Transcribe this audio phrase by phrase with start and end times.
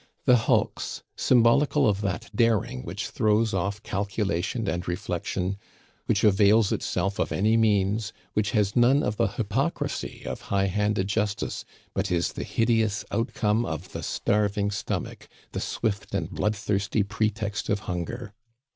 [0.25, 5.57] The hulks symbolical of that daring which throws off calculation and reflection,
[6.07, 11.07] which avails itself of any means, which has none of the hyprocrisy of high handed
[11.07, 17.69] justice, but is the hideous outcome of the starving stomach the swift and bloodthirsty pretext
[17.69, 18.33] of hunger.